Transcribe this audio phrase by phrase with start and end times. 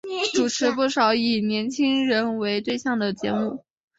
[0.33, 3.63] 主持不少以年青人为对象的节目。